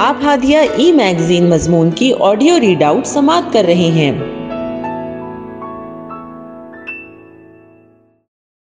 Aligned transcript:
آپ 0.00 0.16
ہادیہ 0.24 0.58
ای 0.58 0.92
میگزین 0.92 1.50
مضمون 1.50 1.90
کی 1.90 2.12
آڈیو 2.20 2.60
ریڈ 2.60 2.82
آؤٹ 2.82 3.06
سماعت 3.06 3.52
کر 3.52 3.62
رہے 3.66 3.74
ہیں۔ 3.74 4.18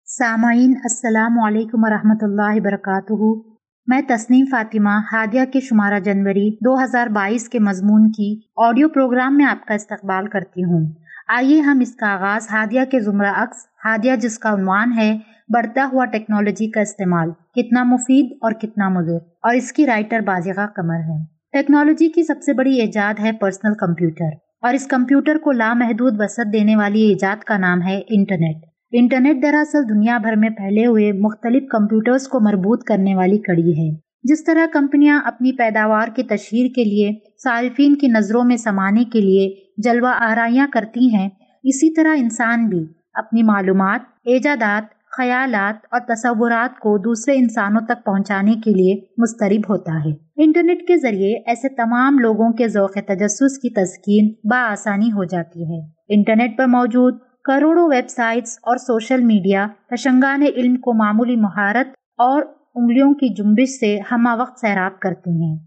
سامعین، 0.06 0.74
السلام 0.84 1.40
علیکم 1.40 1.84
ورحمۃ 1.84 2.18
اللہ 2.22 2.56
وبرکاتہ۔ 2.56 3.50
میں 3.88 4.02
تسنیم 4.08 4.46
فاطمہ، 4.52 4.90
ہادیہ 4.90 5.42
کے 5.54 5.60
شمارہ 5.60 6.00
جنوری 6.00 6.56
دو 6.56 6.84
ہزار 6.84 7.08
بائیس 7.08 7.50
کے 7.50 7.60
مضمون 7.60 8.12
کی 8.12 8.40
آڈیو 8.58 8.90
پروگرام 8.90 9.38
میں 9.38 9.46
آپ 9.46 9.66
کا 9.66 9.74
استقبال 9.74 10.28
کرتی 10.28 10.64
ہوں۔ 10.64 10.92
آئیے 11.28 11.60
ہم 11.60 11.80
اس 11.80 11.96
کا 11.96 12.08
آغاز 12.08 12.48
ہادیہ 12.52 12.82
کے 12.92 13.00
زمرہ 13.00 13.32
عکس، 13.36 13.58
ہادیہ 13.86 14.16
جس 14.16 14.40
کا 14.40 14.54
عنوان 14.54 14.94
ہے 14.98 15.18
بڑھتا 15.50 15.90
ہوا 15.94 16.06
ٹیکنالوجی 16.06 16.72
کا 16.72 16.82
استعمال 16.82 17.32
کتنا 17.32 17.84
مفید 17.84 18.38
اور 18.42 18.52
کتنا 18.52 18.90
مضر۔ 18.90 19.18
اور 19.44 19.56
اس 19.56 19.72
کی 19.74 19.86
رائٹر 19.86 20.20
بازیغہ 20.20 20.68
کمر 20.76 20.96
ہے 20.96 21.24
ٹیکنالوجی 21.52 22.10
کی 22.10 22.24
سب 22.24 22.36
سے 22.46 22.54
بڑی 22.54 22.80
ایجاد 22.80 23.20
ہے 23.20 23.32
پرسنل 23.32 23.74
کمپیوٹر۔ 23.74 24.36
اور 24.62 24.74
اس 24.74 24.88
کمپیوٹر 24.88 25.38
کو 25.38 25.52
لامحدود 25.52 26.14
وسط 26.20 26.54
دینے 26.54 26.76
والی 26.76 27.02
ایجاد 27.02 27.44
کا 27.44 27.58
نام 27.58 27.82
ہے 27.82 28.02
انٹرنیٹ۔ 28.10 28.56
انٹرنیٹ 28.92 29.42
دراصل 29.42 29.90
دنیا 29.90 30.18
بھر 30.18 30.36
میں 30.36 30.50
پھیلے 30.50 30.86
ہوئے 30.86 31.12
مختلف 31.12 31.64
کمپیوٹرز 31.72 32.28
کو 32.28 32.40
مربوط 32.40 32.84
کرنے 32.84 33.16
والی 33.16 33.38
کڑی 33.38 33.72
ہے۔ 33.72 33.96
جس 34.24 34.44
طرح 34.44 34.66
کمپنیاں 34.74 35.22
اپنی 35.26 35.52
پیداوار 35.52 36.08
کی 36.08 36.24
تشہیر 36.24 36.68
کے 36.76 36.84
لیے، 36.84 37.12
صارفین 37.44 37.96
کی 37.96 38.08
نظروں 38.08 38.44
میں 38.44 38.58
سمانے 38.58 39.04
کے 39.04 39.22
لیے 39.22 39.56
جلوہ 39.78 40.08
آرائیاں 40.08 40.68
کرتی 40.74 41.16
ہیں، 41.16 41.30
اسی 41.64 41.94
طرح 41.94 42.16
انسان 42.18 42.70
بھی 42.70 42.86
اپنی 43.14 43.44
معلومات، 43.44 44.00
ایجادات 44.26 44.93
خیالات 45.18 45.86
اور 45.92 46.00
تصورات 46.00 46.80
کو 46.80 46.98
دوسرے 46.98 47.34
انسانوں 47.36 47.82
تک 47.82 48.06
پہنچانے 48.06 48.54
کے 48.54 48.72
لیے 48.72 49.06
مسترب 49.18 49.72
ہوتا 49.72 49.92
ہے۔ 50.06 50.44
انٹرنیٹ 50.44 50.88
کے 50.88 50.98
ذریعے 50.98 51.50
ایسے 51.50 51.76
تمام 51.76 52.20
لوگوں 52.20 52.54
کے 52.54 52.68
ذوق 52.68 52.94
تجسس 52.94 53.58
کی 53.58 53.74
تسکین 53.74 54.50
بآسانی 54.50 55.12
ہو 55.12 55.24
جاتی 55.24 55.64
ہے۔ 55.64 55.86
انٹرنیٹ 56.10 56.58
پر 56.58 56.66
موجود 56.66 57.18
کروڑوں 57.44 57.90
ویب 57.90 58.10
سائٹس 58.10 58.58
اور 58.64 58.78
سوشل 58.78 59.22
میڈیا 59.22 59.68
تشنگان 59.90 60.44
علم 60.56 60.76
کو 60.76 60.94
معمولی 60.94 61.36
مہارت 61.36 61.88
اور 62.18 62.42
انگلیوں 62.76 63.14
کی 63.14 63.34
جنبش 63.34 63.70
سے 63.70 64.00
ہمہ 64.12 64.42
وقت 64.42 64.60
سیراب 64.60 65.00
کرتی 65.00 65.32
ہیں۔ 65.32 65.58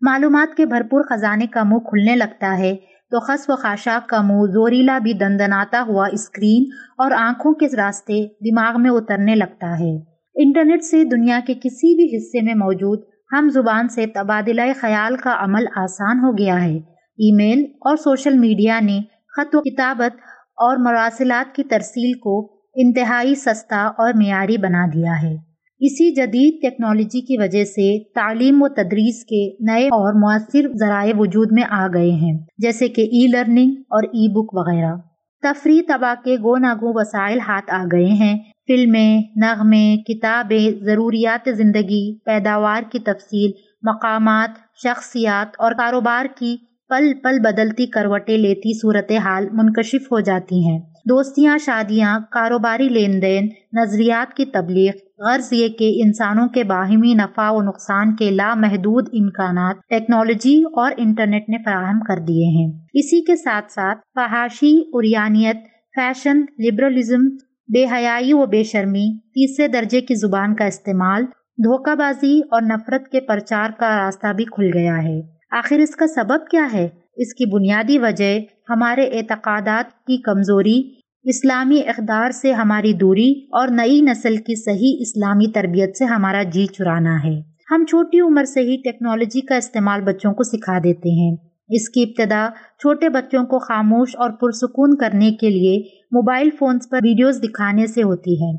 معلومات 0.00 0.56
کے 0.56 0.66
بھرپور 0.66 1.00
خزانے 1.10 1.46
کا 1.46 1.62
منہ 1.62 1.78
کھلنے 1.78 2.16
لگتا 2.16 2.58
ہے 2.58 2.76
تو 3.12 3.20
خس 3.20 3.50
و 3.50 3.56
خاشاک 3.56 4.08
کا 4.08 4.22
منہ 4.22 4.52
زوریلا 4.52 4.98
بھی 4.98 5.12
دندناتا 5.12 5.84
ہوا 5.88 6.06
اسکرین 6.12 6.64
اور 6.98 7.10
آنکھوں 7.10 7.52
کے 7.54 7.66
راستے 7.76 8.26
دماغ 8.26 8.82
میں 8.82 8.90
اترنے 8.90 9.34
لگتا 9.34 9.78
ہے۔ 9.78 9.96
انٹرنیٹ 10.34 10.84
سے 10.84 11.04
دنیا 11.04 11.40
کے 11.46 11.54
کسی 11.54 11.96
بھی 11.96 12.16
حصے 12.16 12.42
میں 12.42 12.54
موجود 12.54 13.00
ہم 13.32 13.48
زبان 13.48 13.88
سے 13.88 14.06
تبادلہ 14.06 14.60
خیال 14.80 15.16
کا 15.16 15.36
عمل 15.38 15.64
آسان 15.76 16.18
ہو 16.18 16.38
گیا 16.38 16.64
ہے۔ 16.64 16.76
ای 17.18 17.36
میل 17.36 17.64
اور 17.80 17.96
سوشل 17.96 18.38
میڈیا 18.38 18.80
نے 18.80 19.00
خط 19.36 19.54
و 19.54 19.60
کتابت 19.60 20.16
اور 20.56 20.76
مراسلات 20.76 21.54
کی 21.54 21.64
ترسیل 21.64 22.18
کو 22.18 22.52
انتہائی 22.74 23.34
سستا 23.34 23.82
اور 23.98 24.12
معیاری 24.14 24.56
بنا 24.56 24.86
دیا 24.94 25.22
ہے۔ 25.22 25.51
اسی 25.84 26.14
جدید 26.14 26.62
ٹیکنالوجی 26.62 27.20
کی 27.20 27.38
وجہ 27.38 27.64
سے 27.64 28.02
تعلیم 28.14 28.62
و 28.62 28.68
تدریس 28.68 29.24
کے 29.24 29.56
نئے 29.60 29.86
اور 29.86 30.12
مؤثر 30.14 30.68
ذرائع 30.78 31.12
وجود 31.18 31.48
میں 31.52 31.62
آ 31.70 31.86
گئے 31.94 32.10
ہیں، 32.10 32.38
جیسے 32.58 32.88
کہ 32.88 33.02
ای 33.02 33.26
لرننگ 33.26 33.70
اور 33.78 34.02
ای 34.02 34.28
بک 34.28 34.54
وغیرہ۔ 34.54 34.94
تفریح 35.42 35.82
تباہ 35.88 36.24
کے 36.24 36.34
گو 36.34 36.56
ناگو 36.56 37.00
وسائل 37.00 37.38
ہاتھ 37.40 37.74
آ 37.74 37.84
گئے 37.92 38.04
ہیں۔ 38.04 38.38
فلمیں، 38.68 39.22
نغمے، 39.36 39.96
کتابیں، 39.96 40.84
ضروریات 40.84 41.48
زندگی، 41.56 42.18
پیداوار 42.18 42.82
کی 42.92 42.98
تفصیل، 42.98 43.50
مقامات، 43.82 44.50
شخصیات 44.82 45.56
اور 45.58 45.72
کاروبار 45.72 46.24
کی 46.36 46.56
پل 46.88 47.12
پل 47.22 47.38
بدلتی 47.40 47.86
کروٹیں 47.86 48.38
لیتی 48.38 48.78
صورتحال 48.80 49.48
منکشف 49.52 50.12
ہو 50.12 50.20
جاتی 50.20 50.68
ہیں۔ 50.68 50.78
دوستیاں، 51.08 51.58
شادیاں، 51.58 52.20
کاروباری 52.30 52.88
لین 52.88 53.22
دین، 53.22 53.48
نظریات 53.72 54.34
کی 54.34 54.44
تبلیغ 54.44 54.92
غرض 55.24 55.52
یہ 55.52 55.68
کہ 55.68 56.02
انسانوں 56.04 56.48
کے 56.48 56.64
باہمی 56.64 57.14
نفع 57.14 57.50
و 57.50 57.62
نقصان 57.62 58.16
کے 58.16 58.30
لامحدود 58.30 59.08
امکانات 59.12 59.76
ٹیکنالوجی 59.88 60.62
اور 60.76 60.92
انٹرنیٹ 60.96 61.48
نے 61.48 61.56
فراہم 61.64 62.00
کر 62.00 62.20
دیے 62.20 62.44
ہیں۔ 62.44 62.72
اسی 62.94 63.24
کے 63.24 63.36
ساتھ 63.36 63.72
ساتھ 63.72 63.98
فحاشی، 64.14 64.78
اریانیت، 64.92 65.56
فیشن 65.94 66.38
لبرلزم 66.38 67.28
بے 67.72 67.84
حیائی 67.84 68.32
و 68.32 68.46
بے 68.46 68.62
شرمی، 68.62 69.18
تیسرے 69.18 69.68
درجے 69.68 70.00
کی 70.00 70.14
زبان 70.14 70.54
کا 70.54 70.64
استعمال، 70.64 71.24
دھوکہ 71.58 71.94
بازی 71.94 72.38
اور 72.38 72.62
نفرت 72.62 73.08
کے 73.08 73.20
پرچار 73.20 73.70
کا 73.78 74.04
راستہ 74.04 74.32
بھی 74.32 74.44
کھل 74.44 74.70
گیا 74.74 75.02
ہے۔ 75.02 75.20
آخر 75.50 75.78
اس 75.78 75.96
کا 75.96 76.06
سبب 76.06 76.46
کیا 76.50 76.68
ہے؟ 76.72 76.88
اس 77.16 77.34
کی 77.34 77.50
بنیادی 77.50 77.98
وجہ 77.98 78.38
ہمارے 78.70 79.02
اعتقادات 79.02 80.06
کی 80.06 80.16
کمزوری 80.16 81.01
اسلامی 81.24 81.80
اقدار 81.86 82.30
سے 82.30 82.52
ہماری 82.52 82.92
دوری 82.92 83.30
اور 83.30 83.68
نئی 83.68 84.00
نسل 84.00 84.36
کی 84.36 84.54
صحیح 84.54 84.96
اسلامی 85.00 85.46
تربیت 85.52 85.96
سے 85.96 86.04
ہمارا 86.04 86.42
جی 86.42 86.66
چرانا 86.66 87.16
ہے۔ 87.24 87.40
ہم 87.70 87.84
چھوٹی 87.84 88.20
عمر 88.20 88.44
سے 88.44 88.60
ہی 88.60 88.76
ٹیکنالوجی 88.84 89.40
کا 89.40 89.56
استعمال 89.56 90.00
بچوں 90.00 90.32
کو 90.34 90.42
سکھا 90.42 90.78
دیتے 90.84 91.10
ہیں۔ 91.10 91.36
اس 91.68 91.88
کی 91.88 92.02
ابتدا 92.02 92.48
چھوٹے 92.78 93.08
بچوں 93.08 93.44
کو 93.44 93.58
خاموش 93.58 94.16
اور 94.18 94.30
پرسکون 94.30 94.96
کرنے 94.96 95.30
کے 95.30 95.50
لیے 95.50 95.78
موبائل 96.12 96.48
فونز 96.58 96.88
پر 96.90 96.98
ویڈیوز 97.04 97.42
دکھانے 97.42 97.86
سے 97.86 98.02
ہوتی 98.02 98.42
ہے۔ 98.42 98.52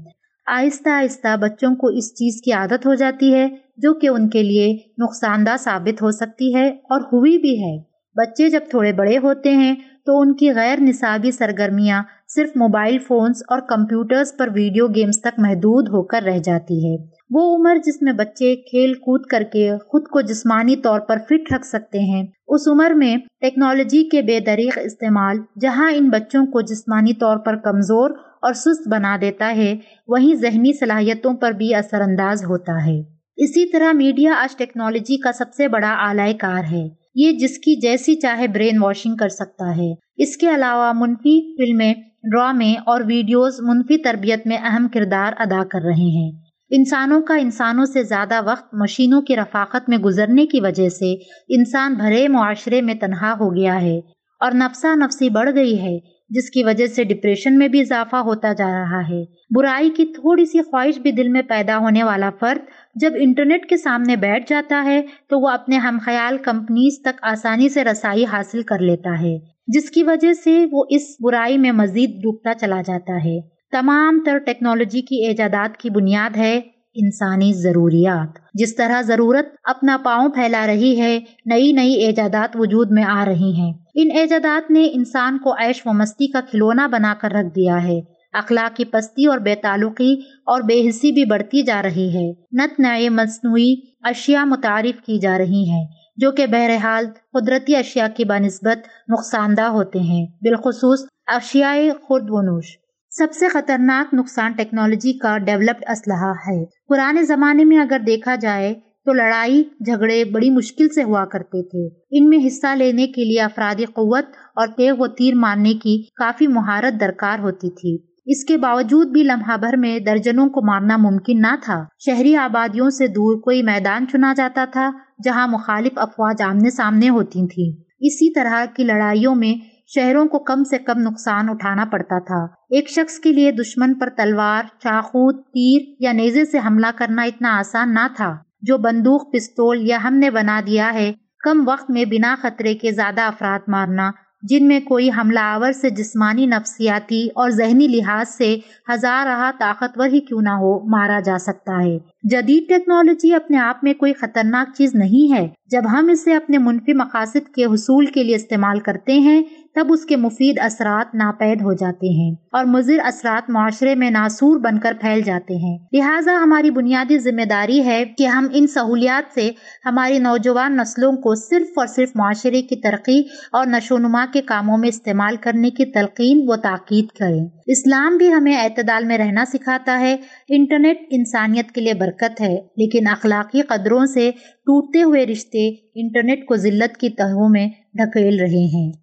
آہستہ 0.47 0.90
آہستہ 0.90 1.38
بچوں 1.38 1.75
کو 1.75 1.88
اس 1.88 2.13
چیز 2.13 2.41
کی 2.41 2.51
عادت 2.51 2.85
ہو 2.85 2.94
جاتی 2.94 3.34
ہے 3.34 3.47
جو 3.78 3.94
کہ 3.94 4.07
ان 4.07 4.30
کے 4.30 4.44
لیے 4.44 4.78
نقصان 4.97 5.45
دہ 5.45 5.56
ثابت 5.59 6.01
ہو 6.01 6.12
سکتی 6.12 6.56
ہے 6.56 6.68
اور 6.69 7.01
ہوئی 7.01 7.38
بھی 7.38 7.63
ہے۔ 7.63 7.78
بچے 8.16 8.50
جب 8.50 8.59
تھوڑے 8.69 8.94
بڑے 8.94 9.18
ہوتے 9.18 9.51
ہیں 9.51 9.75
تو 10.06 10.19
ان 10.19 10.36
کی 10.36 10.52
غیر 10.52 10.80
نصابی 10.81 11.31
سرگرمیاں 11.31 12.03
صرف 12.36 12.50
موبائل 12.56 12.97
فونز 12.97 13.44
اور 13.50 13.59
کمپیوٹرز 13.59 14.31
پر 14.40 14.50
ویڈیو 14.53 14.88
گیمز 14.88 15.22
تک 15.22 15.40
محدود 15.40 15.90
ہو 15.90 16.03
کر 16.03 16.22
رہ 16.24 16.40
جاتی 16.40 16.78
ہے۔ 16.86 16.96
وہ 17.30 17.56
عمر 17.56 17.78
جس 17.86 18.02
میں 18.02 18.13
بچے 18.13 18.56
کھیل 18.56 18.94
کود 18.94 19.25
کر 19.25 19.44
کے 19.53 19.69
خود 19.88 20.08
کو 20.08 20.22
جسمانی 20.22 20.75
طور 20.75 21.00
پر 21.00 21.18
فٹ 21.18 21.53
رکھ 21.53 21.66
سکتے 21.66 22.00
ہیں، 22.00 22.24
اس 22.47 22.68
عمر 22.68 22.92
میں 22.92 23.18
ٹیکنالوجی 23.42 24.03
کے 24.03 24.22
بے 24.22 24.40
دریغ 24.40 24.80
استعمال 24.84 25.38
جہاں 25.62 25.92
ان 25.92 26.09
بچوں 26.09 26.46
کو 26.46 26.62
جسمانی 26.62 27.13
طور 27.13 27.38
پر 27.38 27.56
کمزور 27.56 28.12
اور 28.42 28.53
سست 28.53 28.88
بنا 28.88 29.18
دیتا 29.22 29.53
ہے، 29.56 29.75
وہیں 30.08 30.36
ذہنی 30.36 30.74
صلاحیتوں 30.74 31.34
پر 31.34 31.52
بھی 31.52 31.75
اثر 31.75 32.02
انداز 32.02 32.44
ہوتا 32.44 32.86
ہے۔ 32.86 33.00
اسی 33.38 33.72
طرح 33.72 33.92
میڈیا 33.92 34.34
آج 34.38 34.58
ٹیکنالوجی 34.58 35.18
کا 35.18 35.31
سب 35.31 35.53
سے 35.58 35.68
بڑا 35.68 35.94
اعلی 36.08 36.34
کار 36.34 36.63
ہے۔ 36.72 37.03
یہ 37.16 37.31
جس 37.31 37.57
کی 37.57 37.79
جیسی 37.79 38.16
چاہے 38.16 38.47
برین 38.47 38.84
واشنگ 38.84 39.16
کر 39.16 39.29
سکتا 39.29 39.78
ہے۔ 39.78 39.94
اس 40.18 40.38
کے 40.38 40.56
علاوہ 40.56 40.91
منفی 40.96 41.56
فلمیں، 41.56 41.94
ڈرامے 42.24 42.75
اور 42.85 43.01
ویڈیوز 43.07 43.59
منفی 43.59 43.97
تربیت 43.97 44.47
میں 44.47 44.57
اہم 44.57 44.88
کردار 44.94 45.34
ادا 45.38 45.63
کر 45.72 45.79
رہے 45.85 46.22
ہیں۔ 46.22 46.31
انسانوں 46.69 47.22
کا 47.22 47.35
انسانوں 47.35 47.85
سے 47.85 48.03
زیادہ 48.03 48.41
وقت 48.46 48.74
مشینوں 48.74 49.22
کی 49.22 49.35
رفاقت 49.35 49.90
میں 49.90 49.97
گزرنے 49.97 50.46
کی 50.46 50.59
وجہ 50.59 50.90
سے 50.90 51.13
انسان 51.50 51.94
بھرے 51.94 52.28
معاشرے 52.28 52.81
میں 52.81 52.94
تنہا 52.94 53.34
ہو 53.40 53.56
گیا 53.56 53.81
ہے 53.81 54.00
اور 54.40 54.51
نفسا 54.51 54.95
نفسی 54.95 55.30
بڑھ 55.30 55.50
گئی 55.56 55.81
ہے۔ 55.81 56.00
جس 56.30 56.50
کی 56.50 56.64
وجہ 56.64 56.86
سے 56.86 57.04
ڈپریشن 57.04 57.58
میں 57.58 57.68
بھی 57.68 57.82
اضافہ 57.82 58.16
ہوتا 58.16 58.54
جا 58.54 58.68
رہا 58.68 59.02
ہے۔ 59.10 59.24
برائی 59.56 59.90
کی 59.90 60.06
تھوڑی 60.06 60.46
سی 60.46 60.62
خواہش 60.62 61.00
بھی 61.00 61.12
دل 61.12 61.28
میں 61.28 61.42
پیدا 61.42 61.78
ہونے 61.78 62.04
والا 62.04 62.30
فرد 62.40 62.70
جب 62.96 63.12
انٹرنیٹ 63.20 63.66
کے 63.66 63.78
سامنے 63.78 64.16
بیٹھ 64.16 64.50
جاتا 64.50 64.84
ہے 64.86 65.02
تو 65.30 65.40
وہ 65.40 65.50
اپنے 65.50 65.78
ہم 65.78 65.98
خیال 66.06 66.38
کمپنیز 66.38 67.02
تک 67.02 67.20
آسانی 67.22 67.70
سے 67.70 67.84
رسائی 67.84 68.26
حاصل 68.26 68.62
کر 68.62 68.80
لیتا 68.80 69.22
ہے، 69.22 69.38
جس 69.68 69.90
کی 69.90 70.04
وجہ 70.04 70.34
سے 70.34 70.66
وہ 70.72 70.84
اس 70.90 71.16
برائی 71.24 71.58
میں 71.58 71.72
مزید 71.72 72.10
ڈوبتا 72.10 72.54
چلا 72.54 72.82
جاتا 72.82 73.16
ہے۔ 73.16 73.40
تمام 73.72 74.22
تر 74.26 74.38
ٹیکنالوجی 74.38 75.02
کی 75.02 75.26
ایجادات 75.26 75.78
کی 75.78 75.90
بنیاد 75.90 76.38
ہے 76.38 76.60
انسانی 76.96 77.54
ضروریات۔ 77.54 78.40
جس 78.54 78.76
طرح 78.76 79.02
ضرورت 79.02 79.46
اپنا 79.64 79.98
پاؤں 80.04 80.30
پھیلا 80.30 80.68
رہی 80.68 81.02
ہے، 81.02 81.20
نئی 81.45 81.72
نئی 81.72 81.94
ایجادات 81.94 82.56
وجود 82.56 82.92
میں 82.92 83.04
آ 83.04 83.25
رہی 83.25 83.51
ہیں۔ 83.54 83.74
ان 83.95 84.07
ایجادات 84.13 84.72
نے 84.72 84.90
انسان 84.94 85.38
کو 85.38 85.54
عیش 85.54 85.81
و 85.86 85.94
مستی 85.94 86.28
کا 86.28 86.42
کھلونا 86.42 86.88
بنا 86.88 87.13
کر 87.22 87.31
رکھ 87.31 87.56
دیا 87.56 87.84
ہے۔ 87.84 88.01
اخلاق 88.34 88.75
کی 88.75 88.86
پستی 88.86 89.25
اور 89.25 89.38
بے 89.38 89.56
تعلقی 89.56 90.13
اور 90.45 90.62
بے 90.62 90.90
حصی 90.90 91.12
بھی 91.12 91.25
بڑھتی 91.25 91.63
جا 91.63 91.81
رہی 91.81 92.10
ہے۔ 92.10 92.31
نت 92.51 92.80
نئے 92.80 93.10
مصنوعی 93.10 93.75
اشیاء 94.01 94.44
متعارف 94.44 95.01
کی 95.06 95.19
جا 95.19 95.38
رہی 95.38 95.69
ہیں، 95.69 95.86
جو 96.18 96.31
کہ 96.31 96.45
بہرحال 96.48 97.06
قدرتی 97.34 97.75
اشیاء 97.75 98.07
کی 98.16 98.25
بنسبت 98.25 99.12
نقصان 99.12 99.57
دہ 99.57 99.62
ہوتے 99.62 100.00
ہیں۔ 100.00 100.25
بالخصوص 100.42 101.06
اشیاء 101.28 101.75
خرد 102.07 102.30
و 102.30 102.42
نوش۔ 102.42 102.82
سب 103.18 103.27
سے 103.33 103.48
خطرناک 103.48 104.13
نقصان 104.13 104.51
ٹیکنالوجی 104.51 105.13
کا 105.13 105.38
ڈیولپڈ 105.38 105.83
اسلحہ 105.89 106.31
ہے۔ 106.48 106.65
پرانے 106.88 107.24
زمانے 107.24 107.63
میں 107.63 107.77
اگر 107.77 108.00
دیکھا 108.07 108.36
جائے 108.36 108.74
تو 109.06 109.13
لڑائی، 109.13 109.63
جھگڑے 109.86 110.25
بڑی 110.25 110.50
مشکل 110.50 110.89
سے 110.89 111.04
ہوا 111.04 111.25
کرتے 111.25 111.63
تھے۔ 111.63 112.00
ان 112.12 112.30
میں 112.30 112.48
حصہ 112.48 112.75
لینے 112.75 113.07
کے 113.07 113.24
لیے 113.24 113.42
افرادی 113.42 113.86
قوت 113.86 114.25
اور 114.56 114.68
تیغ 114.68 114.95
و 115.00 115.07
تیر 115.07 115.33
مارنے 115.36 115.74
کی 115.74 116.04
کافی 116.15 116.48
مہارت 116.48 117.00
درکار 117.00 117.39
ہوتی 117.39 117.69
تھی۔ 117.69 117.98
اس 118.25 118.45
کے 118.45 118.57
باوجود 118.57 119.07
بھی 119.07 119.24
لمحہ 119.24 119.57
بھر 119.57 119.75
میں 119.77 120.00
درجنوں 120.00 120.48
کو 120.50 120.66
مارنا 120.66 120.98
ممکن 120.98 121.42
نہ 121.42 121.56
تھا۔ 121.62 121.83
شہری 122.06 122.36
آبادیوں 122.36 122.89
سے 122.89 123.07
دور 123.07 123.42
کوئی 123.42 123.63
میدان 123.63 124.06
چنا 124.07 124.33
جاتا 124.38 124.66
تھا 124.71 124.92
جہاں 125.24 125.48
مخالف 125.48 125.92
افواج 125.95 126.42
آمنے 126.42 126.69
سامنے 126.69 127.09
ہوتی 127.09 127.48
تھیں۔ 127.48 127.83
اسی 128.00 128.33
طرح 128.33 128.66
کی 128.66 128.83
لڑائیوں 128.83 129.36
میں 129.36 129.73
شہروں 129.85 130.25
کو 130.25 130.39
کم 130.39 130.63
سے 130.63 130.77
کم 130.77 131.00
نقصان 131.00 131.50
اٹھانا 131.50 131.85
پڑتا 131.85 132.19
تھا۔ 132.19 132.45
ایک 132.69 132.89
شخص 132.89 133.19
کے 133.19 133.31
لیے 133.31 133.51
دشمن 133.51 133.94
پر 133.94 134.09
تلوار، 134.18 134.63
چاقو، 134.80 135.31
تیر 135.31 135.95
یا 136.00 136.12
نیزے 136.12 136.45
سے 136.45 136.57
حملہ 136.57 136.88
کرنا 136.95 137.21
اتنا 137.21 137.59
آسان 137.59 137.94
نہ 137.94 138.07
تھا۔ 138.15 138.35
جو 138.62 138.77
بندوق، 138.77 139.33
پستول 139.33 139.77
یا 139.81 139.97
ہم 140.03 140.13
نے 140.13 140.30
بنا 140.30 140.62
دیا 140.68 140.94
ہے، 140.94 141.12
کم 141.44 141.63
وقت 141.68 141.89
میں 141.89 142.06
بنا 142.06 142.35
خطرے 142.41 142.74
کے 142.74 142.91
زیادہ 142.91 143.21
افراد 143.21 143.59
مارنا، 143.68 144.12
جن 144.44 144.68
میں 144.68 144.80
کوئی 144.80 145.09
حملہ 145.09 145.39
آور 145.39 145.71
سے 145.71 145.89
جسمانی، 145.89 146.45
نفسیاتی 146.45 147.27
اور 147.35 147.50
ذہنی 147.50 147.88
لحاظ 147.88 148.30
سے 148.30 148.57
ہزار 148.94 149.27
رہا 149.27 149.51
طاقتور 149.59 150.07
ہی 150.07 150.19
کیوں 150.19 150.41
نہ 150.41 150.50
ہو 150.50 150.89
مارا 150.89 151.19
جا 151.19 151.38
سکتا 151.38 151.85
ہے۔ 151.85 151.97
جدید 152.24 152.69
ٹیکنالوجی 152.69 153.33
اپنے 153.33 153.57
آپ 153.57 153.83
میں 153.83 153.94
کوئی 153.94 154.13
خطرناک 154.13 154.75
چیز 154.75 154.95
نہیں 154.95 155.33
ہے۔ 155.33 155.47
جب 155.65 155.81
ہم 155.91 156.09
اسے 156.09 156.35
اپنے 156.35 156.57
منفی 156.57 156.94
مقاصد 156.94 157.53
کے 157.56 157.65
حصول 157.65 158.06
کے 158.06 158.24
لیے 158.24 158.35
استعمال 158.35 158.80
کرتے 158.80 159.19
ہیں 159.19 159.44
تب 159.75 159.88
اس 159.90 160.06
کے 160.06 160.16
مفید 160.16 160.60
اثرات 160.60 161.16
ناپید 161.16 161.62
ہو 161.62 161.74
جاتے 161.74 162.08
ہیں 162.08 162.36
اور 162.52 162.66
مضر 162.66 162.98
اثرات 163.04 163.50
معاشرے 163.50 163.96
میں 163.96 164.12
ناسور 164.12 164.60
بن 164.60 164.80
کر 164.80 164.94
پھیل 165.02 165.22
جاتے 165.22 165.56
ہیں۔ 165.56 165.78
لہٰذا 165.94 166.31
ہماری 166.44 166.72
بنیادی 166.72 167.18
ذمہ 167.18 167.46
داری 167.46 167.86
ہے 167.86 168.06
کہ 168.18 168.28
ہم 168.28 168.48
ان 168.54 168.68
سہولیات 168.68 169.34
سے 169.34 169.52
ہماری 169.86 170.20
نوجوان 170.20 170.78
نسلوں 170.78 171.12
کو 171.12 171.36
صرف 171.36 171.68
اور 171.75 171.88
صرف 171.88 172.10
معاشرے 172.16 172.62
کی 172.62 172.75
ترقی 172.75 173.24
اور 173.52 173.68
نشو 173.68 173.98
نما 173.98 174.25
کے 174.34 174.42
کاموں 174.42 174.78
میں 174.78 174.90
استعمال 174.90 175.36
کرنے 175.36 175.70
کی 175.70 175.86
تلقین 175.86 176.42
و 176.48 176.56
تاکید 176.56 177.18
کریں۔ 177.18 177.46
اسلام 177.66 178.18
بھی 178.18 178.34
ہمیں 178.34 178.58
اعتدال 178.58 179.06
میں 179.06 179.18
رہنا 179.18 179.46
سکھاتا 179.46 180.00
ہے۔ 180.00 180.16
انٹرنیٹ 180.50 180.98
انسانیت 181.12 181.72
کے 181.72 181.81
لیے 181.81 181.94
برکت 181.94 182.42
ہے، 182.42 182.56
لیکن 182.78 183.08
اخلاقی 183.08 183.62
قدروں 183.62 184.06
سے 184.06 184.31
ٹوٹتے 184.38 185.04
ہوئے 185.04 185.26
رشتے 185.26 185.69
انٹرنیٹ 185.96 186.46
کو 186.46 186.56
ذلت 186.56 186.98
کی 186.98 187.10
تہوں 187.10 187.50
میں 187.50 187.68
ڈھکیل 187.94 188.40
رہے 188.40 188.66
ہیں۔ 188.76 189.03